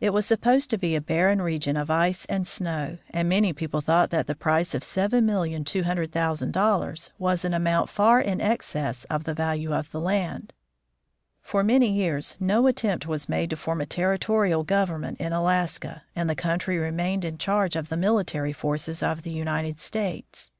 [0.00, 3.82] It was supposed to be a barren region of ice and snow, and many people
[3.82, 9.74] thought that the price of $7,200,000 was an amount far in excess of the value
[9.74, 10.54] of the land.
[11.42, 16.04] For many years no attempt was made to form a terri torial government in Alaska,
[16.16, 20.50] and the country remained in charge of the military forces of the United States.